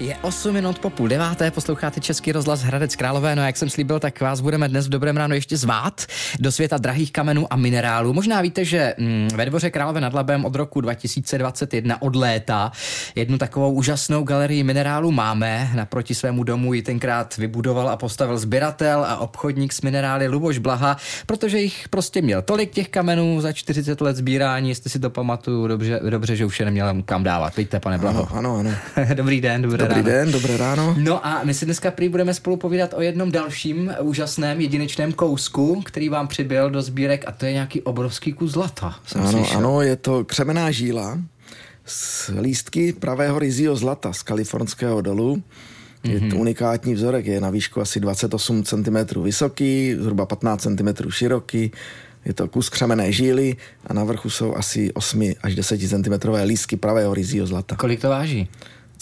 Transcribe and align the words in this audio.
Je 0.00 0.16
8 0.22 0.52
minut 0.52 0.78
po 0.78 0.90
půl 0.90 1.08
deváté, 1.08 1.50
posloucháte 1.50 2.00
Český 2.00 2.32
rozhlas 2.32 2.62
Hradec 2.62 2.96
Králové, 2.96 3.36
no 3.36 3.46
jak 3.46 3.56
jsem 3.56 3.70
slíbil, 3.70 4.00
tak 4.00 4.20
vás 4.20 4.40
budeme 4.40 4.68
dnes 4.68 4.86
v 4.86 4.88
dobrém 4.88 5.16
ráno 5.16 5.34
ještě 5.34 5.56
zvát 5.56 6.06
do 6.38 6.52
světa 6.52 6.78
drahých 6.78 7.12
kamenů 7.12 7.52
a 7.52 7.56
minerálů. 7.56 8.12
Možná 8.12 8.40
víte, 8.40 8.64
že 8.64 8.94
mm, 8.98 9.28
ve 9.34 9.46
dvoře 9.46 9.70
Králové 9.70 10.00
nad 10.00 10.14
Labem 10.14 10.44
od 10.44 10.54
roku 10.54 10.80
2021 10.80 12.02
od 12.02 12.16
léta 12.16 12.72
jednu 13.14 13.38
takovou 13.38 13.72
úžasnou 13.72 14.24
galerii 14.24 14.62
minerálů 14.62 15.12
máme. 15.12 15.70
Naproti 15.74 16.14
svému 16.14 16.44
domu 16.44 16.74
ji 16.74 16.82
tenkrát 16.82 17.36
vybudoval 17.36 17.88
a 17.88 17.96
postavil 17.96 18.38
sběratel 18.38 19.04
a 19.04 19.16
obchodník 19.16 19.72
s 19.72 19.82
minerály 19.82 20.28
Luboš 20.28 20.58
Blaha, 20.58 20.96
protože 21.26 21.58
jich 21.58 21.88
prostě 21.88 22.22
měl 22.22 22.42
tolik 22.42 22.70
těch 22.70 22.88
kamenů 22.88 23.40
za 23.40 23.52
40 23.52 24.00
let 24.00 24.16
sbírání, 24.16 24.68
jestli 24.68 24.90
si 24.90 24.98
to 24.98 25.10
pamatuju 25.10 25.66
dobře, 25.66 26.00
dobře 26.10 26.36
že 26.36 26.44
už 26.44 26.60
je 26.60 26.64
neměl 26.64 27.02
kam 27.04 27.22
dávat. 27.22 27.56
Víte, 27.56 27.80
pane 27.80 27.98
Blaho? 27.98 28.28
Ano, 28.32 28.56
ano. 28.56 28.74
ano. 28.96 29.14
Dobrý 29.14 29.40
den, 29.40 29.62
dobré 29.82 29.96
Dobrý 29.96 30.12
ráno. 30.12 30.24
den, 30.24 30.32
dobré 30.32 30.56
ráno. 30.56 30.94
No 30.98 31.26
a 31.26 31.44
my 31.44 31.54
si 31.54 31.64
dneska 31.64 31.90
prý 31.90 32.08
budeme 32.08 32.34
spolu 32.34 32.56
povídat 32.56 32.94
o 32.94 33.00
jednom 33.00 33.30
dalším 33.32 33.92
úžasném 34.00 34.60
jedinečném 34.60 35.12
kousku, 35.12 35.82
který 35.84 36.08
vám 36.08 36.28
přibyl 36.28 36.70
do 36.70 36.82
sbírek 36.82 37.24
a 37.26 37.32
to 37.32 37.46
je 37.46 37.52
nějaký 37.52 37.80
obrovský 37.82 38.32
kus 38.32 38.50
zlata. 38.52 38.96
Jsem 39.06 39.20
Ano, 39.20 39.30
slyšel. 39.32 39.58
ano, 39.58 39.82
je 39.82 39.96
to 39.96 40.24
křemená 40.24 40.70
žíla 40.70 41.18
z 41.86 42.30
lístky 42.40 42.92
pravého 42.92 43.38
rizího 43.38 43.76
zlata 43.76 44.12
z 44.12 44.22
kalifornského 44.22 45.00
dolu. 45.00 45.42
Je 46.04 46.20
Mhm. 46.20 46.30
to 46.30 46.36
unikátní 46.36 46.94
vzorek, 46.94 47.26
je 47.26 47.40
na 47.40 47.50
výšku 47.50 47.80
asi 47.80 48.00
28 48.00 48.62
cm 48.64 49.22
vysoký, 49.22 49.94
zhruba 49.98 50.26
15 50.26 50.62
cm 50.62 51.10
široký. 51.10 51.72
Je 52.24 52.32
to 52.34 52.48
kus 52.48 52.68
křemené 52.68 53.12
žíly 53.12 53.56
a 53.86 53.92
na 53.94 54.04
vrchu 54.04 54.30
jsou 54.30 54.54
asi 54.56 54.92
8 54.92 55.34
až 55.42 55.54
10 55.54 55.78
cm 55.88 56.12
lístky 56.44 56.76
pravého 56.76 57.14
rizího 57.14 57.46
zlata. 57.46 57.76
Kolik 57.76 58.00
to 58.00 58.08
váží? 58.08 58.48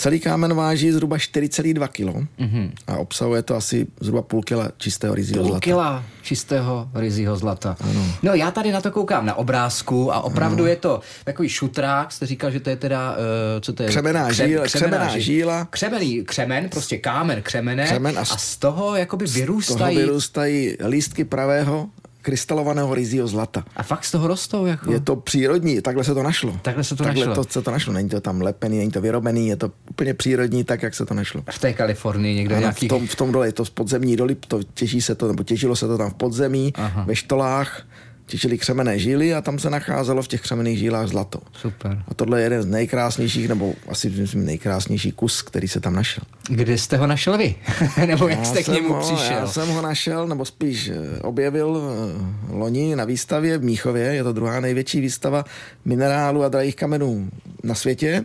Celý 0.01 0.21
kámen 0.21 0.55
váží 0.55 0.93
zhruba 0.93 1.17
4,2 1.17 1.89
kg 1.89 2.29
Mhm. 2.39 2.73
a 2.87 2.97
obsahuje 2.97 3.43
to 3.43 3.57
asi 3.57 3.87
zhruba 4.01 4.23
půl 4.23 4.43
kila 4.43 4.69
čistého 4.77 5.15
rizího 5.15 5.39
Půl 5.43 5.49
zlata. 5.49 5.61
kila 5.61 6.05
čistého 6.23 6.89
rizího 6.95 7.37
zlata. 7.37 7.77
Ano. 7.81 8.07
No 8.23 8.35
já 8.35 8.51
tady 8.51 8.73
na 8.73 8.81
to 8.81 8.91
koukám 8.91 9.27
na 9.27 9.35
obrázku 9.35 10.13
a 10.15 10.21
opravdu 10.21 10.67
je 10.67 10.77
to 10.77 11.01
takový 11.25 11.49
šutrák, 11.49 12.13
jste 12.13 12.27
říkal, 12.27 12.51
že 12.51 12.61
to 12.61 12.71
je 12.71 12.77
teda, 12.77 13.11
uh, 13.13 13.17
co 13.61 13.73
to 13.73 13.83
je? 13.83 13.89
Křemená 13.89 14.33
žíla- 14.33 14.65
křemená 14.65 15.09
ží- 15.17 15.21
žíla. 15.21 15.65
Křemený, 15.71 16.25
křemen, 16.25 16.69
prostě 16.69 16.99
kámen 16.99 17.43
křemene 17.43 17.85
Křemen 17.85 18.19
a 18.19 18.21
a, 18.21 18.25
z- 18.25 18.33
a 18.33 18.37
z 18.37 18.57
toho 18.57 18.97
jakoby 18.97 19.27
Z 19.27 19.33
toho 19.33 19.41
vyrůstají 19.41 19.97
vyrůstají 19.97 20.77
lístky 20.89 21.25
pravého 21.25 21.89
krystalovaného 22.23 22.95
rizího 22.95 23.27
zlata. 23.29 23.65
a 23.77 23.83
fakt 23.83 24.05
z 24.05 24.11
toho 24.11 24.27
rostou 24.29 24.67
jako. 24.67 24.93
Je 24.93 25.01
to 25.01 25.17
přírodní, 25.17 25.83
takhle 25.83 26.05
se 26.05 26.15
to 26.15 26.23
našlo. 26.23 26.59
Takhle 26.63 26.85
se 26.85 26.97
to 26.97 27.05
takhle 27.05 27.27
našlo. 27.27 27.45
to 27.45 27.53
se 27.53 27.63
to 27.63 27.71
našlo. 27.71 27.93
Není 27.93 28.09
to 28.09 28.21
tam 28.21 28.41
lepený, 28.41 28.79
není 28.79 28.91
to 28.91 29.01
vyrobený, 29.01 29.49
je 29.49 29.57
to 29.57 29.71
úplně 29.91 30.15
přírodní, 30.15 30.65
tak 30.65 30.83
jak 30.83 30.95
se 30.95 31.07
to 31.07 31.15
našlo. 31.15 31.43
v 31.51 31.59
té 31.59 31.73
Kalifornii 31.73 32.35
někde 32.37 32.55
Ano, 32.55 32.61
nějaký... 32.61 32.87
v, 32.87 32.89
tom, 32.89 33.07
v 33.07 33.17
tom 33.17 33.33
dole 33.33 33.49
je 33.49 33.53
to 33.53 33.65
z 33.65 33.71
podzemní 33.71 34.17
doly, 34.17 34.35
to 34.35 34.63
těží 34.75 35.01
se 35.03 35.15
to, 35.15 35.29
nebo 35.29 35.43
těžilo 35.43 35.77
se 35.77 35.87
to 35.87 35.99
tam 35.99 36.11
v 36.11 36.15
podzemí, 36.15 36.73
Aha. 36.77 37.05
ve 37.05 37.17
štolách, 37.17 37.83
těžili 38.31 38.59
křemené 38.59 38.99
žíly 38.99 39.35
a 39.35 39.41
tam 39.41 39.59
se 39.59 39.71
nacházelo 39.71 40.23
v 40.23 40.29
těch 40.29 40.41
křemených 40.41 40.79
žílách 40.79 41.09
zlato. 41.09 41.41
Super. 41.53 42.03
A 42.09 42.15
tohle 42.15 42.41
je 42.41 42.45
jeden 42.45 42.63
z 42.63 42.67
nejkrásnějších, 42.67 43.49
nebo 43.49 43.75
asi 43.89 44.11
myslím 44.11 44.45
nejkrásnější 44.45 45.13
kus, 45.13 45.43
který 45.43 45.69
se 45.69 45.81
tam 45.81 45.95
našel. 45.95 46.25
Kde 46.49 46.79
jste 46.79 46.97
ho 46.97 47.07
našel 47.07 47.39
vy? 47.39 47.55
Nebo 48.07 48.29
jak 48.29 48.47
jste 48.47 48.63
k 48.63 48.69
němu 48.69 48.93
ho, 48.93 49.01
přišel? 49.01 49.37
Já 49.37 49.47
jsem 49.47 49.69
ho 49.69 49.83
našel, 49.83 50.29
nebo 50.29 50.45
spíš 50.45 50.89
eh, 50.89 51.23
objevil 51.23 51.81
eh, 51.81 52.55
loni 52.55 52.97
na 52.97 53.05
výstavě 53.05 53.59
v 53.59 53.63
Míchově. 53.63 54.05
Je 54.05 54.25
to 54.25 54.33
druhá 54.33 54.61
největší 54.61 55.01
výstava 55.01 55.45
minerálů 55.85 56.45
a 56.45 56.49
drahých 56.49 56.77
kamenů 56.77 57.31
na 57.65 57.75
světě. 57.75 58.25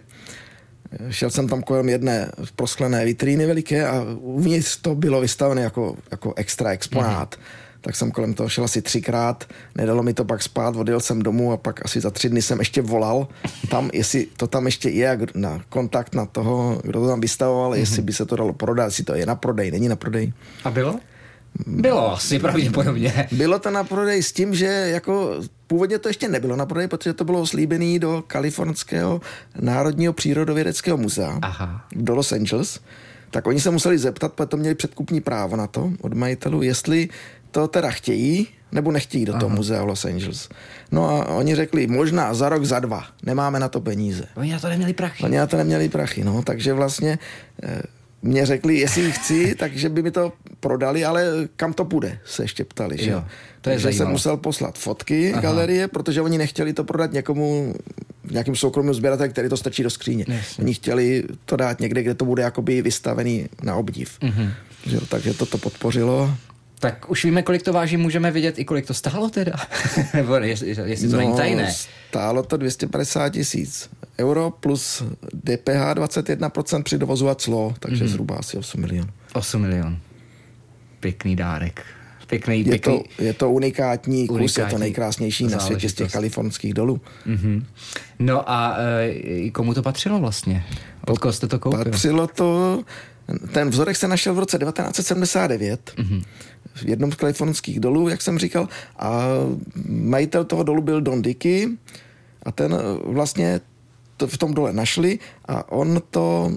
Eh, 0.92 1.14
Šel 1.14 1.30
jsem 1.30 1.48
tam 1.48 1.64
kolem 1.64 1.90
jedné 1.90 2.32
prosklené 2.56 3.06
vitríny 3.06 3.46
veliké 3.46 3.88
a 3.88 4.06
uvnitř 4.20 4.78
to 4.78 4.96
bylo 4.96 5.22
vystavené 5.22 5.62
jako, 5.62 5.96
jako 6.12 6.34
extra 6.36 6.70
exponát. 6.70 7.36
Tak 7.86 7.96
jsem 7.96 8.12
kolem 8.12 8.34
toho 8.34 8.50
šel 8.50 8.64
asi 8.64 8.82
třikrát, 8.82 9.44
nedalo 9.76 10.04
mi 10.04 10.14
to 10.14 10.26
pak 10.26 10.42
spát, 10.42 10.76
odjel 10.76 11.00
jsem 11.00 11.22
domů 11.22 11.52
a 11.52 11.58
pak 11.58 11.86
asi 11.86 12.02
za 12.02 12.10
tři 12.10 12.30
dny 12.30 12.42
jsem 12.42 12.60
ještě 12.60 12.82
volal 12.82 13.28
tam, 13.70 13.90
jestli 13.94 14.28
to 14.38 14.48
tam 14.48 14.66
ještě 14.66 14.90
je, 14.90 15.20
na 15.36 15.62
kontakt 15.70 16.16
na 16.16 16.26
toho, 16.26 16.82
kdo 16.84 17.00
to 17.00 17.08
tam 17.08 17.22
vystavoval, 17.22 17.76
jestli 17.76 18.02
by 18.02 18.14
se 18.14 18.26
to 18.26 18.36
dalo 18.36 18.54
prodat, 18.54 18.86
jestli 18.86 19.04
to 19.04 19.16
je 19.16 19.26
na 19.26 19.36
prodej, 19.36 19.72
není 19.72 19.88
na 19.88 19.96
prodej. 19.96 20.34
A 20.64 20.72
bylo? 20.72 21.00
Bylo 21.68 22.14
asi 22.14 22.40
pravděpodobně. 22.40 23.28
Bylo 23.32 23.60
to 23.60 23.72
na 23.72 23.84
prodej 23.84 24.24
s 24.24 24.32
tím, 24.32 24.56
že 24.56 24.66
jako 24.66 25.36
původně 25.68 26.00
to 26.00 26.10
ještě 26.10 26.30
nebylo 26.30 26.56
na 26.56 26.66
prodej, 26.66 26.88
protože 26.88 27.14
to 27.14 27.24
bylo 27.24 27.48
slíbené 27.48 28.00
do 28.00 28.24
Kalifornského 28.28 29.22
národního 29.62 30.14
přírodovědeckého 30.14 30.98
muzea 30.98 31.40
Aha. 31.42 31.86
do 31.96 32.16
Los 32.16 32.32
Angeles. 32.32 32.80
Tak 33.36 33.48
oni 33.48 33.60
se 33.60 33.72
museli 33.72 33.98
zeptat, 33.98 34.34
protože 34.34 34.48
to 34.48 34.58
měli 34.58 34.76
předkupní 34.76 35.22
právo 35.22 35.56
na 35.56 35.68
to 35.68 35.92
od 36.02 36.14
majitelů, 36.14 36.62
jestli 36.62 37.10
to 37.52 37.68
teda 37.68 37.92
chtějí, 37.92 38.48
nebo 38.72 38.92
nechtějí 38.92 39.26
do 39.26 39.34
toho 39.34 39.50
muzea 39.50 39.84
v 39.84 39.88
Los 39.88 40.06
Angeles. 40.06 40.50
No 40.92 41.10
a 41.10 41.28
oni 41.28 41.56
řekli, 41.56 41.88
možná 41.88 42.34
za 42.34 42.50
rok, 42.50 42.66
za 42.66 42.80
dva, 42.80 43.04
nemáme 43.24 43.60
na 43.60 43.68
to 43.68 43.82
peníze. 43.82 44.24
Oni 44.36 44.52
na 44.52 44.60
to 44.60 44.70
neměli 44.70 44.94
prachy. 44.94 45.24
Oni 45.24 45.38
na 45.38 45.48
to 45.48 45.58
neměli 45.58 45.90
prachy, 45.90 46.24
no, 46.24 46.42
takže 46.44 46.74
vlastně 46.74 47.20
eh, 47.64 47.82
mě 48.22 48.46
řekli, 48.46 48.78
jestli 48.78 49.02
ji 49.02 49.12
chci, 49.12 49.56
takže 49.60 49.90
by 49.90 50.02
mi 50.02 50.12
to 50.12 50.34
prodali, 50.60 51.06
ale 51.06 51.26
kam 51.56 51.74
to 51.74 51.86
půjde, 51.86 52.20
se 52.26 52.44
ještě 52.44 52.64
ptali, 52.64 52.98
že 52.98 53.12
Jo, 53.12 53.24
to 53.62 53.70
je 53.70 53.76
takže 53.76 53.98
jsem 53.98 54.08
musel 54.08 54.38
poslat 54.38 54.78
fotky 54.78 55.32
Aha. 55.34 55.42
galerie, 55.42 55.88
protože 55.88 56.22
oni 56.22 56.38
nechtěli 56.38 56.74
to 56.74 56.84
prodat 56.84 57.12
někomu, 57.12 57.76
nějakým 58.32 58.56
soukromým 58.56 58.94
sběrateli, 58.94 59.30
který 59.30 59.50
to 59.50 59.58
stačí 59.58 59.84
do 59.84 59.90
skříně. 59.90 60.26
Jasně. 60.28 60.64
Oni 60.64 60.74
chtěli 60.74 61.24
to 61.46 61.56
dát 61.56 61.80
někde, 61.80 62.04
kde 62.04 62.14
to 62.16 62.26
bude 62.26 62.44
jakoby 62.44 62.82
vystavený 62.82 63.50
na 63.64 63.76
obdiv. 63.76 64.18
Mhm. 64.24 64.32
Mm-hmm. 64.32 64.52
Že, 64.90 65.00
takže 65.10 65.34
to 65.34 65.46
to 65.46 65.58
podpořilo. 65.58 66.36
Tak 66.80 67.10
už 67.10 67.26
víme, 67.26 67.42
kolik 67.42 67.62
to 67.64 67.74
váží, 67.74 67.98
můžeme 67.98 68.32
vědět 68.32 68.60
i 68.60 68.66
kolik 68.66 68.86
to 68.88 68.94
stálo 68.94 69.30
teda. 69.30 69.54
Nebo 70.14 70.34
jestli, 70.36 70.76
jestli 70.84 71.10
to 71.10 71.18
není 71.18 71.34
tajné. 71.36 71.74
Stálo 72.10 72.44
to 72.44 72.58
250 72.58 73.30
tisíc 73.30 73.90
euro 74.20 74.52
plus 74.60 75.04
DPH 75.44 75.94
21% 75.94 76.84
při 76.84 76.98
dovozu 76.98 77.30
a 77.30 77.36
clo, 77.36 77.74
takže 77.80 77.96
Mhm. 77.96 78.06
mm-hmm. 78.06 78.12
zhruba 78.12 78.36
asi 78.36 78.58
8 78.58 78.82
milionů. 78.82 79.10
8 79.34 79.62
milion. 79.62 79.98
Pěkný 81.00 81.36
dárek. 81.36 81.84
Pěkný, 82.28 82.60
Je 82.60 82.64
pěkný. 82.66 83.04
to, 83.18 83.24
je 83.24 83.34
to 83.34 83.52
unikátní 83.52 84.28
kus, 84.28 84.58
je 84.58 84.66
to 84.66 84.78
nejkrásnější 84.78 85.48
na 85.48 85.60
světě 85.60 85.90
z 85.90 85.94
těch 85.94 86.12
kalifornských 86.12 86.74
dolů. 86.74 87.02
Mhm. 87.26 87.66
No 88.20 88.50
a 88.52 88.78
e, 88.80 89.50
komu 89.52 89.74
to 89.74 89.82
patřilo 89.82 90.20
vlastně? 90.20 90.66
Od 91.08 91.20
koho 91.20 91.34
jste 91.34 91.48
to 91.48 91.60
koupil? 91.60 91.84
Patřilo 91.84 92.28
to, 92.28 92.82
ten 93.54 93.70
vzorek 93.70 93.96
se 93.96 94.08
našel 94.08 94.34
v 94.34 94.40
roce 94.40 94.58
1979 94.58 95.92
Mhm. 95.98 96.08
mm-hmm. 96.08 96.24
v 96.76 96.84
jednom 96.86 97.12
z 97.12 97.16
kalifornských 97.16 97.80
dolů, 97.80 98.10
jak 98.10 98.22
jsem 98.22 98.40
říkal, 98.40 98.70
a 99.00 99.20
majitel 99.90 100.46
toho 100.46 100.64
dolu 100.64 100.82
byl 100.82 101.02
Don 101.02 101.22
Dickey 101.22 101.68
a 102.44 102.52
ten 102.52 102.74
eh, 102.74 102.78
vlastně 103.04 103.62
to 104.18 104.28
v 104.28 104.38
tom 104.38 104.54
dole 104.54 104.74
našli 104.74 105.20
a 105.48 105.72
on 105.72 106.02
to 106.12 106.52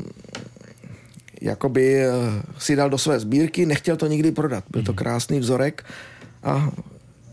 jakoby 1.41 2.01
eh, 2.05 2.11
si 2.59 2.77
dal 2.77 2.91
do 2.91 2.99
své 2.99 3.21
sbírky, 3.21 3.67
nechtěl 3.67 3.97
to 3.97 4.07
nikdy 4.07 4.33
prodat. 4.33 4.65
Byl 4.71 4.81
Mhm. 4.83 4.87
to 4.87 4.95
krásný 4.95 5.39
vzorek 5.41 5.85
a 6.43 6.71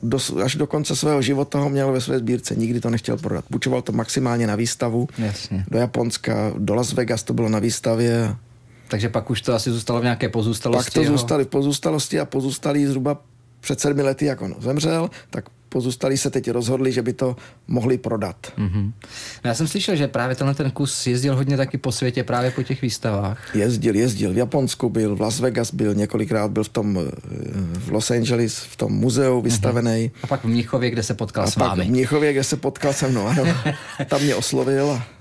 do, 0.09 0.17
až 0.43 0.55
do 0.55 0.67
konce 0.67 0.95
svého 0.95 1.21
života 1.21 1.59
ho 1.59 1.69
měl 1.69 1.91
ve 1.91 2.01
své 2.01 2.19
sbírce. 2.19 2.55
Nikdy 2.55 2.79
to 2.79 2.89
nechtěl 2.89 3.17
prodat. 3.17 3.45
Půjčoval 3.51 3.81
to 3.81 3.91
maximálně 3.91 4.47
na 4.47 4.55
výstavu 4.55 5.07
Jasně. 5.17 5.65
do 5.71 5.77
Japonska, 5.77 6.53
do 6.57 6.75
Las 6.75 6.93
Vegas 6.93 7.23
to 7.23 7.33
bylo 7.33 7.49
na 7.49 7.59
výstavě. 7.59 8.35
Takže 8.87 9.09
pak 9.09 9.29
už 9.29 9.41
to 9.41 9.53
asi 9.53 9.71
zůstalo 9.71 9.99
v 9.99 10.03
nějaké 10.03 10.29
pozůstalosti. 10.29 10.85
Pak 10.85 10.93
to 10.93 11.01
jeho- 11.01 11.13
zůstali 11.17 11.43
v 11.43 11.47
pozůstalosti 11.47 12.19
a 12.19 12.25
pozůstalí 12.25 12.85
zhruba 12.85 13.21
před 13.61 13.79
sedmi 13.79 14.01
lety, 14.01 14.25
jak 14.25 14.41
on 14.41 14.55
zemřel, 14.59 15.09
tak 15.29 15.45
pozůstalí 15.75 16.17
se 16.17 16.29
teď 16.29 16.51
rozhodli, 16.51 16.91
že 16.91 17.01
by 17.01 17.13
to 17.13 17.35
mohli 17.67 17.97
prodat. 17.97 18.35
Mhm. 18.57 18.93
No 19.43 19.47
já 19.47 19.53
jsem 19.53 19.67
slyšel, 19.67 19.95
že 19.95 20.07
právě 20.07 20.35
tenhle 20.35 20.55
ten 20.55 20.71
kus 20.71 21.07
jezdil 21.07 21.35
hodně 21.35 21.57
taky 21.57 21.77
po 21.77 21.91
světě, 21.91 22.23
právě 22.23 22.51
po 22.51 22.63
těch 22.63 22.81
výstavách. 22.81 23.55
Jezdil, 23.55 23.95
jezdil. 23.95 24.33
V 24.33 24.37
Japonsku 24.37 24.89
byl, 24.89 25.15
v 25.15 25.21
Las 25.21 25.39
Vegas 25.39 25.73
byl, 25.73 25.95
několikrát 25.95 26.51
byl 26.51 26.63
v 26.63 26.69
tom 26.69 26.99
eh, 26.99 27.11
v 27.79 27.91
Los 27.91 28.11
Angeles, 28.11 28.55
v 28.59 28.75
tom 28.75 28.91
muzeu 28.91 29.41
vystavený. 29.41 30.11
A 30.23 30.27
pak 30.27 30.43
v 30.43 30.47
Mnichově, 30.47 30.89
kde 30.89 31.03
se 31.03 31.13
potkal 31.13 31.43
A 31.43 31.51
s 31.51 31.55
pak 31.55 31.67
vámi. 31.67 31.83
v 31.85 31.89
Mnichově, 31.89 32.33
kde 32.33 32.43
se 32.43 32.57
potkal 32.57 32.93
se 32.93 33.07
mnou, 33.07 33.27
ano. 33.27 33.43
Tam 34.07 34.21
mě 34.21 34.35
oslovil 34.35 34.91
a 34.91 35.14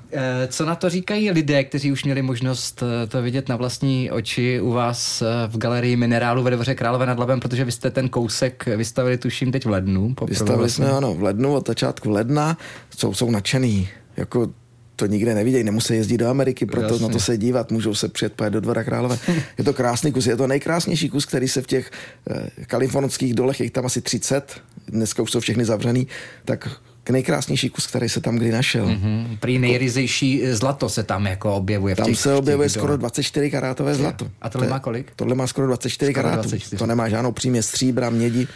Co 0.49 0.64
na 0.64 0.75
to 0.75 0.90
říkají 0.90 1.31
lidé, 1.31 1.64
kteří 1.64 1.93
už 1.93 2.05
měli 2.05 2.22
možnost 2.22 2.82
eh, 2.82 3.06
to 3.06 3.22
vidět 3.22 3.49
na 3.49 3.56
vlastní 3.56 4.11
oči 4.11 4.61
u 4.61 4.70
vás 4.70 5.22
eh, 5.22 5.26
v 5.46 5.58
galerii 5.58 5.96
Minerálu 5.96 6.43
ve 6.43 6.50
dvoře 6.50 6.75
Králové 6.75 7.06
nad 7.06 7.19
Labem, 7.19 7.40
protože 7.40 7.64
vy 7.64 7.72
jste 7.72 7.90
ten 7.90 8.08
kousek 8.08 8.66
vystavili 8.66 9.19
tuším 9.19 9.52
teď 9.52 9.64
v 9.64 9.69
lednu. 9.69 10.14
Vystavili 10.26 10.58
vlastně. 10.58 10.84
jsme 10.84 10.94
ano 10.94 11.14
v 11.14 11.22
lednu, 11.22 11.55
od 11.55 11.66
začátku 11.69 12.11
ledna, 12.11 12.58
jsou, 12.99 13.14
jsou 13.14 13.31
nadšený. 13.31 13.88
Jako 14.16 14.49
to 14.96 15.06
nikde 15.06 15.34
nevidějí, 15.34 15.64
nemusí 15.64 15.94
jezdit 15.94 16.19
do 16.19 16.28
Ameriky, 16.28 16.67
proto 16.67 16.94
Jasně. 16.94 17.06
na 17.06 17.12
to 17.12 17.20
se 17.20 17.37
dívat, 17.38 17.70
můžou 17.70 17.94
se 17.94 18.08
přijet 18.08 18.32
pojet 18.32 18.50
do 18.50 18.60
Dvora 18.60 18.84
Králové. 18.84 19.19
Je 19.58 19.64
to 19.64 19.75
krásný 19.75 20.12
kus, 20.12 20.26
je 20.26 20.37
to 20.37 20.46
nejkrásnější 20.46 21.08
kus, 21.08 21.26
který 21.26 21.49
se 21.49 21.62
v 21.62 21.67
těch 21.67 21.90
eh, 22.31 22.64
kalifornských 22.67 23.34
dolech, 23.34 23.60
je 23.60 23.70
tam 23.70 23.87
asi 23.87 24.00
30, 24.00 24.60
dneska 24.88 25.22
už 25.22 25.31
jsou 25.31 25.40
všechny 25.40 25.64
zavřený, 25.64 26.06
tak 26.44 26.69
nejkrásnější 27.12 27.70
kus, 27.70 27.86
který 27.86 28.08
se 28.08 28.20
tam 28.20 28.36
kdy 28.36 28.50
našel. 28.50 28.86
Mm-hmm. 28.86 29.36
Prý 29.40 29.58
nejryzejší 29.58 30.42
zlato 30.50 30.88
se 30.88 31.02
tam 31.02 31.26
jako 31.26 31.54
objevuje. 31.54 31.94
V 31.94 31.98
tam 31.98 32.06
těch, 32.06 32.18
se 32.18 32.34
objevuje 32.34 32.68
skoro 32.68 32.96
24 32.96 33.50
karátové 33.50 33.94
zlato. 33.94 34.28
A 34.42 34.48
tohle 34.48 34.66
to 34.66 34.70
má 34.70 34.78
kolik? 34.78 35.12
Tohle 35.16 35.34
má 35.34 35.46
skoro 35.46 35.66
24 35.66 36.12
skoro 36.12 36.22
karátů. 36.22 36.48
24. 36.48 36.76
To 36.76 36.86
nemá 36.86 37.08
žádnou 37.08 37.32
přímě 37.32 37.62
stříbra, 37.62 38.10
mědi. 38.10 38.48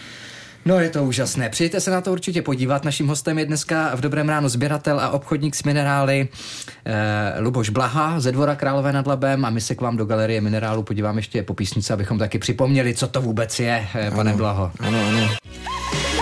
No 0.69 0.81
je 0.81 0.91
to 0.91 1.05
úžasné. 1.05 1.49
Přijďte 1.49 1.81
se 1.81 1.91
na 1.91 2.01
to 2.01 2.13
určitě 2.13 2.43
podívat. 2.43 2.85
Naším 2.85 3.09
hostem 3.09 3.39
je 3.39 3.47
dneska 3.47 3.97
v 3.97 4.01
Dobrém 4.01 4.29
ránu 4.29 4.49
sběratel 4.49 5.01
a 5.01 5.11
obchodník 5.11 5.55
s 5.55 5.63
minerály 5.63 6.29
eh, 6.85 7.41
Luboš 7.41 7.69
Blaha 7.69 8.21
ze 8.21 8.33
Dvora 8.33 8.55
Králové 8.57 8.93
nad 8.93 9.07
Labem 9.07 9.45
a 9.45 9.51
my 9.51 9.61
se 9.61 9.75
k 9.75 9.81
vám 9.81 9.97
do 9.97 10.05
galerie 10.05 10.41
minerálu 10.41 10.83
podíváme 10.83 11.19
ještě 11.19 11.43
po 11.43 11.55
písnici, 11.55 11.93
abychom 11.93 12.19
taky 12.19 12.39
připomněli, 12.39 12.95
co 12.95 13.09
to 13.09 13.23
vůbec 13.23 13.61
je, 13.61 13.89
eh, 13.95 14.11
pane 14.11 14.31
ano, 14.31 14.39
Blaho. 14.39 14.73
Ano, 14.81 14.99
ano. 15.09 15.29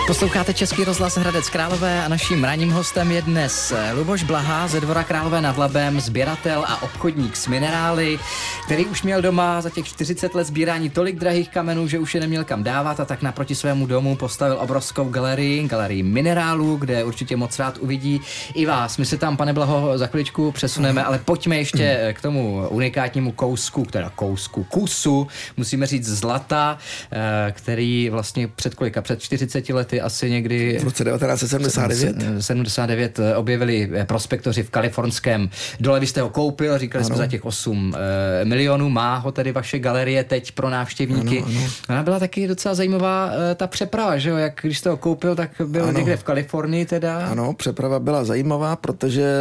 Posloucháte 0.07 0.53
Český 0.53 0.83
rozhlas 0.83 1.17
Hradec 1.17 1.49
Králové 1.49 2.05
a 2.05 2.07
naším 2.07 2.43
ranním 2.43 2.71
hostem 2.71 3.11
je 3.11 3.21
dnes 3.21 3.73
Luboš 3.93 4.23
Blaha 4.23 4.67
ze 4.67 4.81
Dvora 4.81 5.03
Králové 5.03 5.41
nad 5.41 5.57
Labem, 5.57 5.99
sběratel 5.99 6.63
a 6.67 6.83
obchodník 6.83 7.35
s 7.35 7.47
minerály, 7.47 8.19
který 8.65 8.85
už 8.85 9.03
měl 9.03 9.21
doma 9.21 9.61
za 9.61 9.69
těch 9.69 9.85
40 9.85 10.35
let 10.35 10.47
sbírání 10.47 10.89
tolik 10.89 11.15
drahých 11.19 11.49
kamenů, 11.49 11.87
že 11.87 11.99
už 11.99 12.15
je 12.15 12.21
neměl 12.21 12.43
kam 12.43 12.63
dávat 12.63 12.99
a 12.99 13.05
tak 13.05 13.21
naproti 13.21 13.55
svému 13.55 13.85
domu 13.85 14.15
postavil 14.15 14.57
obrovskou 14.59 15.09
galerii, 15.09 15.67
galerii 15.67 16.03
minerálů, 16.03 16.75
kde 16.75 17.03
určitě 17.03 17.35
moc 17.35 17.59
rád 17.59 17.77
uvidí 17.77 18.21
i 18.53 18.65
vás. 18.65 18.97
My 18.97 19.05
se 19.05 19.17
tam, 19.17 19.37
pane 19.37 19.53
Blaho, 19.53 19.97
za 19.97 20.07
chviličku 20.07 20.51
přesuneme, 20.51 21.03
ale 21.03 21.19
pojďme 21.19 21.57
ještě 21.57 22.13
k 22.17 22.21
tomu 22.21 22.67
unikátnímu 22.69 23.31
kousku, 23.31 23.85
teda 23.85 24.11
kousku, 24.15 24.63
kusu, 24.63 25.27
musíme 25.57 25.85
říct 25.87 26.07
zlata, 26.07 26.77
eh, 27.11 27.51
který 27.51 28.09
vlastně 28.09 28.47
před 28.47 28.75
kolika, 28.75 29.01
před 29.01 29.21
40 29.21 29.73
lety 29.73 29.96
asi 30.01 30.29
někdy... 30.29 30.79
V 30.79 30.83
roce 30.83 31.03
1979. 31.03 32.43
79 32.43 33.19
eh, 33.19 33.35
objevili 33.35 33.89
eh, 33.93 34.05
prospektoři 34.05 34.63
v 34.63 34.69
kalifornském 34.69 35.49
dole. 35.79 35.99
Vy 35.99 36.07
jste 36.07 36.21
ho 36.21 36.29
koupil, 36.29 36.77
říkali 36.77 37.01
ano. 37.01 37.07
jsme 37.07 37.17
za 37.17 37.27
těch 37.27 37.45
8 37.45 37.95
e, 38.41 38.45
milionů. 38.45 38.89
Má 38.89 39.17
ho 39.17 39.31
tedy 39.31 39.51
vaše 39.51 39.79
galerie 39.79 40.23
teď 40.23 40.51
pro 40.51 40.69
návštěvníky. 40.69 41.37
Ano, 41.37 41.47
ano. 41.59 41.69
Ona 41.89 42.03
byla 42.03 42.19
taky 42.19 42.47
docela 42.47 42.75
zajímavá 42.75 43.31
ta 43.55 43.67
přeprava, 43.67 44.17
že 44.17 44.29
jo? 44.29 44.37
Jak 44.37 44.59
když 44.61 44.77
jste 44.77 44.89
ho 44.89 44.97
koupil, 44.97 45.35
tak 45.35 45.51
byl 45.65 45.83
ano. 45.83 45.97
někde 45.97 46.17
v 46.17 46.23
Kalifornii 46.23 46.85
teda. 46.85 47.27
Ano, 47.27 47.53
přeprava 47.53 47.99
byla 47.99 48.23
zajímavá, 48.23 48.75
protože 48.75 49.33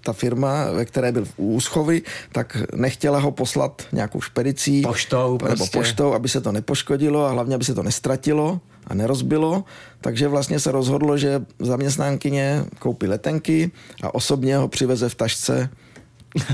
ta 0.00 0.12
firma, 0.12 0.70
ve 0.70 0.84
které 0.84 1.12
byl 1.12 1.24
v 1.24 1.32
Úschovy, 1.36 2.02
tak 2.32 2.56
nechtěla 2.74 3.18
ho 3.18 3.30
poslat 3.30 3.82
nějakou 3.92 4.20
špedicí. 4.20 4.82
Poštou 4.82 5.38
prostě. 5.38 5.54
Nebo 5.54 5.66
poštou, 5.66 6.12
aby 6.12 6.28
se 6.28 6.40
to 6.40 6.52
nepoškodilo 6.52 7.26
a 7.26 7.30
hlavně, 7.30 7.54
aby 7.54 7.64
se 7.64 7.74
to 7.74 7.82
nestratilo 7.82 8.60
a 8.86 8.94
nerozbilo, 8.94 9.64
takže 10.00 10.28
vlastně 10.28 10.60
se 10.60 10.72
rozhodlo, 10.72 11.18
že 11.18 11.44
zaměstnankyně 11.58 12.64
koupí 12.78 13.06
letenky 13.06 13.70
a 14.02 14.14
osobně 14.14 14.56
ho 14.56 14.68
přiveze 14.68 15.08
v 15.08 15.14
tašce 15.14 15.70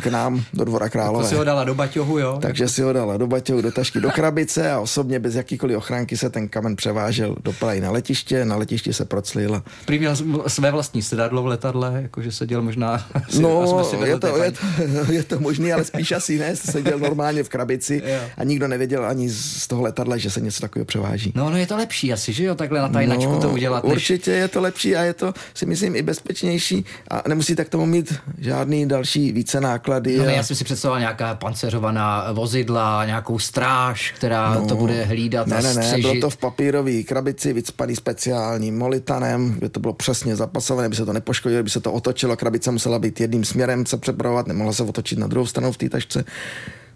k 0.02 0.06
nám 0.06 0.44
do 0.54 0.64
Dvora 0.64 0.88
Králové. 0.88 1.24
To 1.24 1.28
si 1.28 1.34
ho 1.34 1.44
dala 1.44 1.64
do 1.64 1.74
baťohu, 1.74 2.18
jo? 2.18 2.38
Takže 2.42 2.68
si 2.68 2.82
ho 2.82 2.92
dala 2.92 3.16
do 3.16 3.26
baťohu, 3.26 3.62
do 3.62 3.72
tašky, 3.72 4.00
do 4.00 4.10
krabice 4.10 4.72
a 4.72 4.80
osobně 4.80 5.18
bez 5.18 5.34
jakýkoliv 5.34 5.76
ochránky 5.76 6.16
se 6.16 6.30
ten 6.30 6.48
kamen 6.48 6.76
převážel 6.76 7.36
do 7.44 7.52
Prahy 7.52 7.80
na 7.80 7.90
letiště, 7.90 8.44
na 8.44 8.56
letiště 8.56 8.92
se 8.92 9.04
proclil. 9.04 9.62
Prý 9.84 9.98
měl 9.98 10.16
své 10.46 10.70
vlastní 10.70 11.02
sedadlo 11.02 11.42
v 11.42 11.46
letadle, 11.46 11.98
jakože 12.02 12.32
seděl 12.32 12.62
možná... 12.62 13.06
no, 13.40 13.88
je 14.04 14.18
to, 14.18 14.36
je, 14.42 14.52
to, 14.52 14.58
je 15.12 15.22
to 15.22 15.40
možný, 15.40 15.72
ale 15.72 15.84
spíš 15.84 16.12
asi 16.12 16.38
ne, 16.38 16.56
seděl 16.56 16.98
normálně 16.98 17.42
v 17.42 17.48
krabici 17.48 18.02
a 18.36 18.44
nikdo 18.44 18.68
nevěděl 18.68 19.06
ani 19.06 19.30
z 19.30 19.66
toho 19.66 19.82
letadla, 19.82 20.16
že 20.16 20.30
se 20.30 20.40
něco 20.40 20.60
takového 20.60 20.84
převáží. 20.84 21.32
No, 21.34 21.50
no 21.50 21.56
je 21.56 21.66
to 21.66 21.76
lepší 21.76 22.12
asi, 22.12 22.32
že 22.32 22.44
jo, 22.44 22.54
takhle 22.54 22.80
na 22.80 22.88
tajnačku 22.88 23.32
no, 23.32 23.40
to 23.40 23.50
udělat. 23.50 23.84
Než... 23.84 23.92
Určitě 23.92 24.30
je 24.30 24.48
to 24.48 24.60
lepší 24.60 24.96
a 24.96 25.02
je 25.02 25.14
to, 25.14 25.34
si 25.54 25.66
myslím, 25.66 25.96
i 25.96 26.02
bezpečnější 26.02 26.84
a 27.10 27.22
nemusíte 27.28 27.64
k 27.64 27.68
tomu 27.68 27.86
mít 27.86 28.14
žádný 28.38 28.88
další 28.88 29.32
více 29.32 29.60
náklady. 29.72 30.18
No 30.18 30.24
ne, 30.24 30.34
já 30.34 30.42
jsem 30.42 30.56
si 30.56 30.64
představoval 30.64 31.00
nějaká 31.00 31.34
pancerovaná 31.34 32.32
vozidla, 32.32 33.04
nějakou 33.04 33.38
stráž, 33.38 34.12
která 34.16 34.54
no, 34.54 34.66
to 34.66 34.76
bude 34.76 35.04
hlídat 35.04 35.46
ne, 35.46 35.56
a 35.56 35.60
ne, 35.60 35.74
ne, 35.74 35.98
bylo 35.98 36.20
to 36.20 36.30
v 36.30 36.36
papírové 36.36 37.02
krabici, 37.02 37.52
vycpaný 37.52 37.96
speciálním 37.96 38.78
molitanem, 38.78 39.54
kde 39.58 39.68
to 39.68 39.80
bylo 39.80 39.92
přesně 39.92 40.36
zapasované, 40.36 40.86
aby 40.86 40.96
se 40.96 41.04
to 41.04 41.12
nepoškodilo, 41.12 41.60
aby 41.60 41.70
se 41.70 41.80
to 41.80 41.92
otočilo, 41.92 42.36
krabice 42.36 42.70
musela 42.70 42.98
být 42.98 43.20
jedním 43.20 43.44
směrem 43.44 43.86
se 43.86 43.96
přepravovat, 43.96 44.46
nemohla 44.46 44.72
se 44.72 44.82
otočit 44.82 45.18
na 45.18 45.26
druhou 45.26 45.46
stranu 45.46 45.72
v 45.72 45.76
té 45.76 45.88
tašce. 45.88 46.24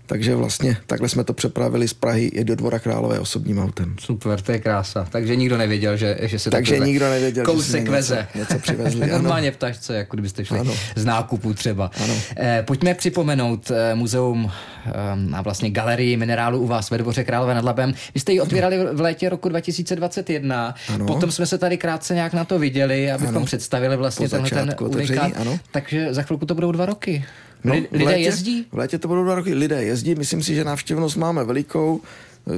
Takže 0.06 0.35
vlastně 0.35 0.76
takhle 0.87 1.08
jsme 1.08 1.25
to 1.25 1.32
přepravili 1.32 1.88
z 1.88 1.94
Prahy 1.94 2.25
i 2.25 2.44
do 2.44 2.56
Dvora 2.56 2.79
Králové 2.79 3.20
osobním 3.20 3.58
autem. 3.58 3.97
Super, 4.00 4.41
to 4.41 4.53
je 4.53 4.58
krása. 4.58 5.06
Takže 5.11 5.37
nikdo 5.37 5.56
nevěděl, 5.56 5.97
že, 5.97 6.19
že 6.23 6.38
se 6.38 6.50
Takže 6.50 6.79
nikdo 6.79 7.11
nevěděl, 7.11 7.44
kousek 7.44 7.85
že 7.85 7.91
veze. 7.91 8.26
Něco, 8.35 8.38
něco 8.38 8.58
přivezli. 8.58 9.06
Normálně 9.11 9.50
v 9.50 9.56
tašce, 9.56 9.97
jako 9.97 10.17
kdybyste 10.17 10.44
šli 10.44 10.58
ano. 10.58 10.75
z 10.97 11.05
nákupu 11.05 11.55
třeba. 11.55 11.91
Ano. 12.05 12.14
Eh, 12.37 12.62
pojďme 12.67 12.94
připomenout 12.94 13.70
eh, 13.70 13.94
muzeum 13.94 14.50
eh, 14.87 14.91
a 15.32 15.43
vlastně 15.43 15.70
galerii 15.70 16.17
minerálu 16.17 16.58
u 16.61 16.67
vás 16.67 16.91
ve 16.91 16.99
Dvoře 16.99 17.25
Králové 17.25 17.55
nad 17.55 17.64
Labem. 17.64 17.94
Vy 18.14 18.20
jste 18.20 18.32
ji 18.32 18.41
otvírali 18.41 18.79
v 18.93 19.00
létě 19.00 19.29
roku 19.29 19.49
2021. 19.49 20.75
Ano. 20.94 21.06
Potom 21.06 21.31
jsme 21.31 21.47
se 21.47 21.58
tady 21.58 21.79
krátce 21.79 22.14
nějak 22.14 22.32
na 22.32 22.44
to 22.44 22.58
viděli, 22.58 23.12
abychom 23.12 23.37
ano. 23.37 23.47
představili 23.47 23.97
vlastně 23.97 24.29
tenhle 24.29 24.50
ten 24.50 24.75
unikát. 24.81 25.32
Takže 25.70 26.14
za 26.14 26.23
chvilku 26.23 26.47
to 26.47 26.55
budou 26.55 26.73
dva 26.73 26.87
roky. 26.87 27.25
No, 27.64 27.75
lidé 27.75 28.05
létě, 28.05 28.20
jezdí? 28.20 28.67
V 28.73 28.79
létě 28.79 28.99
to 28.99 29.08
budou 29.08 29.25
dva 29.25 29.35
roky. 29.35 29.55
Lidé 29.55 29.85
jezdí. 29.85 30.14
Myslím 30.14 30.43
si, 30.43 30.55
že 30.55 30.64
návštěvnost 30.64 31.17
máme 31.17 31.44
velikou. 31.44 32.00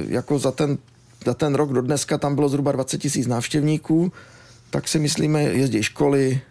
Jako 0.07 0.39
za 0.39 0.51
ten, 0.51 0.77
za 1.25 1.33
ten 1.33 1.55
rok 1.55 1.73
do 1.73 1.81
dneska 1.81 2.17
tam 2.17 2.35
bylo 2.35 2.49
zhruba 2.49 2.71
20 2.71 2.97
tisíc 2.97 3.27
návštěvníků. 3.27 4.11
Tak 4.69 4.87
si 4.87 4.99
myslíme, 4.99 5.43
jezdí 5.43 5.83
školy, 5.83 6.41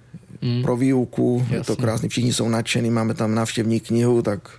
mm. 0.43 0.63
pro 0.63 0.77
výuku, 0.77 1.39
Jasně. 1.41 1.57
je 1.57 1.65
to 1.65 1.77
krásný, 1.77 2.09
všichni 2.09 2.33
jsou 2.33 2.49
nadšení, 2.49 2.91
máme 2.91 3.15
tam 3.15 3.35
návštěvní 3.35 3.81
knihu, 3.81 4.23
tak 4.23 4.51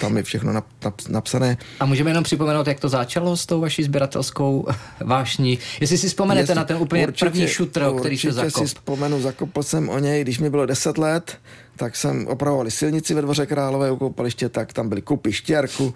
tam 0.00 0.16
je 0.16 0.22
všechno 0.22 0.52
nap, 0.52 0.66
nap, 0.84 0.94
napsané. 1.08 1.56
A 1.80 1.84
můžeme 1.86 2.10
jenom 2.10 2.24
připomenout, 2.24 2.66
jak 2.66 2.80
to 2.80 2.88
začalo 2.88 3.36
s 3.36 3.46
tou 3.46 3.60
vaší 3.60 3.82
sběratelskou 3.82 4.66
vášní. 5.00 5.58
Jestli 5.80 5.98
si 5.98 6.08
vzpomenete 6.08 6.42
Jestli, 6.42 6.54
na 6.54 6.64
ten 6.64 6.76
úplně 6.76 7.06
určitě, 7.06 7.30
první 7.30 7.48
šutr, 7.48 7.90
který 7.98 8.18
se 8.18 8.32
zakop. 8.32 8.52
si 8.52 8.64
vzpomenu, 8.64 9.20
zakopl 9.20 9.62
jsem 9.62 9.88
o 9.88 9.98
něj, 9.98 10.22
když 10.22 10.38
mi 10.38 10.50
bylo 10.50 10.66
10 10.66 10.98
let, 10.98 11.38
tak 11.76 11.96
jsem 11.96 12.26
opravovali 12.26 12.70
silnici 12.70 13.14
ve 13.14 13.22
Dvoře 13.22 13.46
Králové 13.46 13.90
u 13.90 13.96
koupaliště, 13.96 14.48
tak 14.48 14.72
tam 14.72 14.88
byly 14.88 15.02
kupy 15.02 15.32
štěrku 15.32 15.94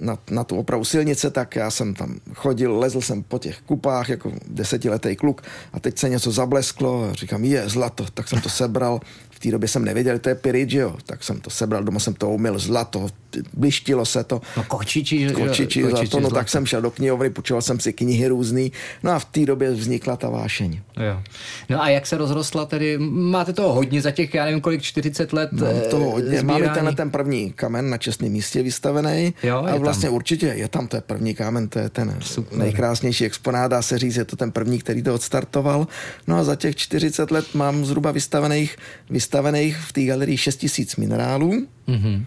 na, 0.00 0.18
na 0.30 0.44
tu 0.44 0.56
opravu 0.56 0.84
silnice, 0.84 1.30
tak 1.30 1.56
já 1.56 1.70
jsem 1.70 1.94
tam 1.94 2.20
chodil, 2.34 2.78
lezl 2.78 3.00
jsem 3.00 3.22
po 3.22 3.38
těch 3.38 3.60
kupách 3.60 4.08
jako 4.08 4.32
desetiletý 4.46 5.16
kluk 5.16 5.42
a 5.72 5.80
teď 5.80 5.98
se 5.98 6.08
něco 6.08 6.32
zablesklo 6.32 7.08
a 7.10 7.12
říkám, 7.12 7.44
je 7.44 7.68
zlato, 7.68 8.06
tak 8.14 8.28
jsem 8.28 8.40
to 8.40 8.48
sebral, 8.48 9.00
té 9.42 9.50
době 9.50 9.68
jsem 9.68 9.84
nevěděl, 9.84 10.18
to 10.18 10.28
je 10.28 10.34
pyrit, 10.34 10.70
že 10.70 10.78
jo. 10.78 10.96
Tak 11.06 11.24
jsem 11.24 11.40
to 11.40 11.50
sebral, 11.50 11.84
doma 11.84 12.00
jsem 12.00 12.14
to 12.14 12.30
umyl 12.30 12.58
zlato, 12.58 13.08
blištilo 13.52 14.04
se 14.04 14.24
to. 14.24 14.40
No 14.56 14.64
kočiči, 14.68 15.26
kočiči, 15.32 15.82
kočiči 15.82 15.90
zlato, 15.90 16.20
no 16.20 16.20
zlato. 16.20 16.34
tak 16.34 16.48
jsem 16.48 16.66
šel 16.66 16.82
do 16.82 16.90
knihovny, 16.90 17.30
počíval 17.30 17.62
jsem 17.62 17.80
si 17.80 17.92
knihy 17.92 18.28
různý, 18.28 18.72
no 19.02 19.10
a 19.10 19.18
v 19.18 19.24
té 19.24 19.46
době 19.46 19.70
vznikla 19.70 20.16
ta 20.16 20.30
vášeň. 20.30 20.80
Jo. 21.06 21.22
No 21.68 21.82
a 21.82 21.88
jak 21.88 22.06
se 22.06 22.16
rozrostla 22.18 22.66
tedy, 22.66 22.98
máte 23.08 23.52
toho 23.52 23.72
hodně 23.72 24.02
za 24.02 24.10
těch, 24.10 24.34
já 24.34 24.44
nevím 24.44 24.60
kolik, 24.60 24.82
40 24.82 25.32
let 25.32 25.52
Mám 25.52 25.70
toho 25.90 26.10
hodně, 26.10 26.38
sbírání. 26.38 26.46
máme 26.62 26.74
tenhle 26.74 26.94
ten 26.94 27.10
první 27.10 27.52
kamen 27.52 27.90
na 27.90 27.98
čestném 27.98 28.32
místě 28.32 28.62
vystavený 28.62 29.34
jo, 29.42 29.64
a 29.72 29.76
vlastně 29.76 30.08
tam. 30.08 30.14
určitě 30.14 30.46
je 30.46 30.68
tam, 30.68 30.86
to 30.88 30.96
je 30.96 31.00
první 31.00 31.34
kámen, 31.34 31.68
to 31.68 31.78
je 31.78 31.88
ten 31.88 32.16
Super. 32.20 32.58
nejkrásnější 32.58 33.24
exponát, 33.24 33.70
dá 33.70 33.82
se 33.82 33.98
říct, 33.98 34.16
je 34.16 34.24
to 34.24 34.36
ten 34.36 34.52
první, 34.52 34.78
který 34.78 35.02
to 35.02 35.14
odstartoval. 35.14 35.86
No 36.26 36.36
a 36.36 36.44
za 36.44 36.56
těch 36.56 36.76
40 36.76 37.30
let 37.30 37.54
mám 37.54 37.84
zhruba 37.84 38.10
vystavených, 38.10 38.76
vystavených 39.10 39.76
v 39.76 39.92
té 39.92 40.04
galerii 40.04 40.36
6 40.38 40.56
tisíc 40.56 40.96
minerálů. 40.96 41.66
Mm-hmm. 41.88 42.24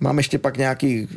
Mám 0.00 0.16
ještě 0.18 0.38
pak 0.38 0.56
nějaký 0.56 1.08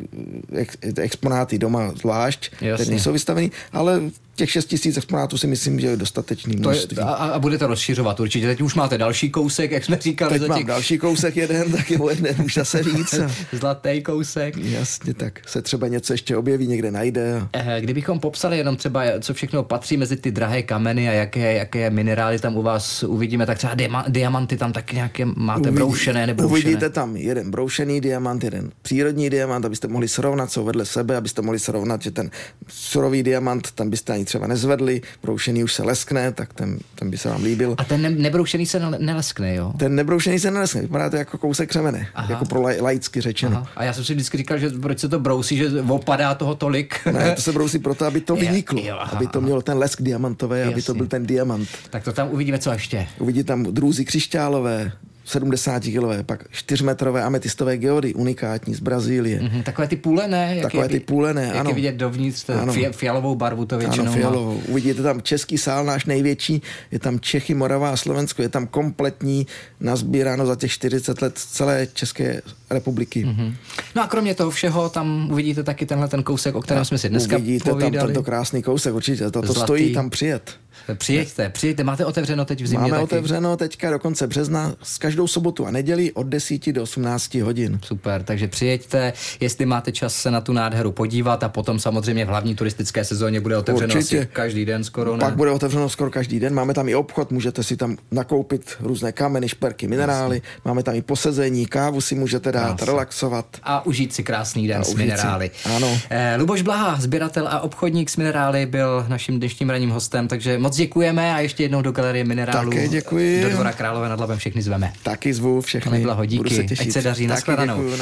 ex, 0.52 0.76
exponáty 0.96 1.58
doma 1.58 1.92
zvlášť, 1.92 2.50
které 2.56 2.84
nejsou 2.86 3.12
vystavený, 3.12 3.50
ale 3.72 4.00
těch 4.34 4.50
6 4.50 4.64
tisíc 4.64 4.96
exponátů 4.96 5.38
si 5.38 5.46
myslím, 5.46 5.80
že 5.80 5.86
je 5.86 5.96
dostatečný 5.96 6.56
množství. 6.56 6.94
To 6.94 7.00
je, 7.00 7.06
a, 7.06 7.14
a 7.14 7.38
budete 7.38 7.66
rozšiřovat 7.66 8.20
určitě. 8.20 8.46
Teď 8.46 8.60
už 8.60 8.74
máte 8.74 8.98
další 8.98 9.30
kousek, 9.30 9.70
jak 9.70 9.84
jsme 9.84 9.98
říkali. 10.00 10.32
Teď 10.32 10.42
za 10.42 10.48
mám 10.48 10.58
těch... 10.58 10.66
další 10.66 10.98
kousek 10.98 11.36
jeden, 11.36 11.72
tak 11.72 11.90
je 11.90 11.98
jeden 12.10 12.36
už 12.44 12.54
zase 12.54 12.82
víc. 12.82 13.14
Zlatý 13.52 14.02
kousek. 14.02 14.56
Jasně, 14.56 15.14
tak 15.14 15.48
se 15.48 15.62
třeba 15.62 15.88
něco 15.88 16.12
ještě 16.12 16.36
objeví, 16.36 16.66
někde 16.66 16.90
najde. 16.90 17.42
Eh, 17.52 17.80
kdybychom 17.80 18.20
popsali 18.20 18.58
jenom 18.58 18.76
třeba, 18.76 19.02
co 19.20 19.34
všechno 19.34 19.62
patří 19.62 19.96
mezi 19.96 20.16
ty 20.16 20.30
drahé 20.30 20.62
kameny 20.62 21.08
a 21.08 21.12
jaké, 21.12 21.54
jaké 21.54 21.90
minerály 21.90 22.38
tam 22.38 22.56
u 22.56 22.62
vás 22.62 23.02
uvidíme, 23.02 23.46
tak 23.46 23.58
třeba 23.58 23.74
diama, 23.74 24.04
diamanty 24.08 24.56
tam 24.56 24.72
taky 24.72 24.96
nějaké 24.96 25.24
máte 25.24 25.60
Uvidí, 25.60 25.76
broušené 25.76 26.26
nebo 26.26 26.42
Uvidíte 26.42 26.90
tam 26.90 27.16
jeden 27.16 27.50
broušený 27.50 28.00
diamant, 28.00 28.44
jeden 28.44 28.70
přírodní 28.82 29.30
diamant, 29.30 29.64
abyste 29.64 29.88
mohli 29.88 30.08
srovnat, 30.08 30.50
co 30.50 30.64
vedle 30.64 30.84
sebe, 30.84 31.16
abyste 31.16 31.42
mohli 31.42 31.58
srovnat, 31.58 32.02
že 32.02 32.10
ten 32.10 32.30
surový 32.68 33.22
diamant, 33.22 33.70
tam 33.70 33.90
byste 33.90 34.12
ani 34.20 34.24
třeba 34.24 34.46
nezvedli, 34.46 35.00
broušený 35.22 35.64
už 35.64 35.72
se 35.74 35.82
leskne, 35.82 36.32
tak 36.32 36.52
ten, 36.54 36.78
ten 36.94 37.10
by 37.10 37.18
se 37.18 37.28
vám 37.28 37.42
líbil. 37.42 37.74
A 37.78 37.84
ten 37.84 38.02
ne- 38.02 38.10
nebroušený 38.10 38.66
se 38.66 38.80
ne- 38.80 38.98
neleskne, 38.98 39.54
jo? 39.54 39.72
Ten 39.76 39.94
nebroušený 39.94 40.38
se 40.38 40.50
neleskne, 40.50 40.80
vypadá 40.80 41.10
to 41.10 41.16
jako 41.16 41.38
kousek 41.38 41.68
křemene, 41.68 42.06
Aha. 42.14 42.32
jako 42.32 42.44
pro 42.44 42.60
laj, 42.62 42.80
laicky 42.80 43.20
řečeno. 43.20 43.56
Aha. 43.56 43.68
A 43.76 43.84
já 43.84 43.92
jsem 43.92 44.04
si 44.04 44.14
vždycky 44.14 44.36
říkal, 44.38 44.58
že 44.58 44.70
proč 44.70 44.98
se 44.98 45.08
to 45.08 45.20
brousí, 45.20 45.56
že 45.56 45.68
opadá 45.88 46.34
toho 46.34 46.54
tolik. 46.54 47.06
Ne, 47.12 47.32
to 47.34 47.42
se 47.42 47.52
brousí 47.52 47.78
proto, 47.78 48.04
aby 48.04 48.20
to 48.20 48.36
vyniklo, 48.46 48.80
jo, 48.84 48.96
aha, 49.00 49.16
aby 49.16 49.26
to 49.26 49.40
mělo 49.40 49.62
ten 49.62 49.78
lesk 49.78 50.02
diamantový, 50.02 50.60
aby 50.60 50.82
to 50.82 50.94
byl 50.94 51.06
ten 51.06 51.26
diamant. 51.26 51.68
tak 51.90 52.04
to 52.04 52.12
tam 52.12 52.28
uvidíme, 52.30 52.58
co 52.58 52.72
ještě. 52.72 53.06
Uvidí 53.18 53.44
tam 53.44 53.62
drůzy 53.62 54.04
křišťálové, 54.04 54.92
70 55.30 55.82
kilové, 55.82 56.22
pak 56.22 56.44
4-metrové 56.52 57.22
ametistové 57.26 57.76
geody, 57.78 58.14
unikátní 58.14 58.74
z 58.74 58.80
Brazílie. 58.80 59.42
Mhm, 59.42 59.62
takové 59.62 59.88
ty 59.88 59.96
půlené. 59.96 60.52
jak 60.54 60.62
Takové 60.62 60.84
je, 60.84 60.88
ty 60.88 61.00
půlené, 61.00 61.42
jak 61.44 61.56
ano. 61.56 61.70
je 61.70 61.74
vidět 61.74 61.94
dovnitř, 61.94 62.42
to 62.44 62.52
Ano. 62.60 62.72
fia, 62.72 62.92
fialovou 62.92 63.34
barvu 63.34 63.64
to 63.66 63.78
většinou 63.78 64.02
Ano, 64.04 64.10
má. 64.12 64.16
fialovou. 64.16 64.60
Uvidíte 64.68 65.02
tam 65.02 65.22
český 65.22 65.58
sál, 65.58 65.84
náš 65.84 66.04
největší, 66.04 66.62
je 66.90 66.98
tam 66.98 67.20
Čechy, 67.20 67.54
Morava 67.54 67.90
a 67.90 67.96
Slovensko, 67.96 68.42
je 68.42 68.48
tam 68.48 68.66
kompletní, 68.66 69.46
nazbíráno 69.80 70.46
za 70.46 70.56
těch 70.56 70.70
40 70.72 71.22
let 71.22 71.38
celé 71.38 71.88
České 71.94 72.42
republiky. 72.70 73.24
Mm-hmm. 73.24 73.54
No 73.96 74.02
a 74.02 74.06
kromě 74.06 74.34
toho 74.34 74.50
všeho 74.50 74.88
tam 74.88 75.28
uvidíte 75.32 75.62
taky 75.62 75.86
tenhle 75.86 76.08
ten 76.08 76.22
kousek, 76.22 76.54
o 76.54 76.62
kterém 76.62 76.84
jsme 76.84 76.98
si 76.98 77.08
dneska 77.08 77.36
Uvidíte 77.36 77.64
tam 77.70 77.78
povídali. 77.78 78.06
tento 78.12 78.22
krásný 78.22 78.62
kousek, 78.62 78.94
určitě, 78.94 79.30
to, 79.30 79.42
to 79.42 79.52
Zlatý. 79.52 79.60
stojí 79.60 79.94
tam 79.94 80.10
přijet. 80.10 80.50
Přijeďte, 80.94 81.48
přijeďte, 81.50 81.84
máte 81.84 82.04
otevřeno 82.04 82.44
teď 82.44 82.62
v 82.62 82.66
zimě 82.66 82.80
Máme 82.80 82.90
taky. 82.90 83.02
otevřeno 83.04 83.56
teďka 83.56 83.90
do 83.90 83.98
konce 83.98 84.26
března 84.26 84.74
s 84.82 84.98
každou 84.98 85.26
sobotu 85.26 85.66
a 85.66 85.70
neděli 85.70 86.12
od 86.12 86.26
10 86.26 86.72
do 86.72 86.82
18 86.82 87.34
hodin. 87.34 87.78
Super, 87.84 88.22
takže 88.22 88.48
přijeďte, 88.48 89.12
jestli 89.40 89.66
máte 89.66 89.92
čas 89.92 90.14
se 90.14 90.30
na 90.30 90.40
tu 90.40 90.52
nádheru 90.52 90.92
podívat 90.92 91.42
a 91.44 91.48
potom 91.48 91.78
samozřejmě 91.78 92.24
v 92.24 92.28
hlavní 92.28 92.54
turistické 92.54 93.04
sezóně 93.04 93.40
bude 93.40 93.56
otevřeno 93.56 93.94
Určitě. 93.94 94.18
asi 94.18 94.28
každý 94.32 94.64
den 94.64 94.84
skoro, 94.84 95.16
ne? 95.16 95.20
Pak 95.20 95.36
bude 95.36 95.50
otevřeno 95.50 95.88
skoro 95.88 96.10
každý 96.10 96.40
den. 96.40 96.54
Máme 96.54 96.74
tam 96.74 96.88
i 96.88 96.94
obchod, 96.94 97.30
můžete 97.30 97.62
si 97.62 97.76
tam 97.76 97.96
nakoupit 98.10 98.76
různé 98.80 99.12
kameny, 99.12 99.48
šperky, 99.48 99.88
minerály. 99.88 100.42
Máme 100.64 100.82
tam 100.82 100.94
i 100.94 101.02
posezení, 101.02 101.66
kávu 101.66 102.00
si 102.00 102.14
můžete 102.14 102.52
dát, 102.52 102.66
Krásně. 102.76 102.86
relaxovat. 102.86 103.46
a 103.62 103.86
užít 103.86 104.14
si 104.14 104.22
krásný 104.22 104.68
den 104.68 104.80
A 104.80 104.84
s 104.84 104.88
užít 104.88 104.96
si. 104.96 105.02
minerály. 105.02 105.50
Ano. 105.76 105.98
Eh, 106.10 106.36
Luboš 106.38 106.62
Blaha, 106.62 107.00
sběratel 107.00 107.48
a 107.48 107.60
obchodník 107.60 108.10
s 108.10 108.16
minerály, 108.16 108.66
byl 108.66 109.04
naším 109.08 109.38
dnešním 109.38 109.70
ranním 109.70 109.90
hostem, 109.90 110.28
takže 110.28 110.58
moc 110.60 110.76
děkujeme 110.76 111.34
a 111.34 111.40
ještě 111.40 111.62
jednou 111.62 111.82
do 111.82 111.92
galerie 111.92 112.24
minerálů. 112.24 112.70
Také 112.70 112.88
děkuji. 112.88 113.42
Do 113.42 113.50
dvora 113.50 113.72
Králové 113.72 114.08
nad 114.08 114.20
Labem 114.20 114.38
všechny 114.38 114.62
zveme. 114.62 114.92
Taky 115.02 115.34
zvu 115.34 115.60
všechny. 115.60 115.92
Nebylo, 115.92 116.24
díky. 116.24 116.36
Budu 116.36 116.50
se 116.50 116.64
těšit. 116.64 116.86
Ať 116.86 116.92
se 116.92 117.02
daří, 117.02 117.26
Taky 117.26 117.30
nashledanou. 117.30 117.74
děkuju. 117.82 117.96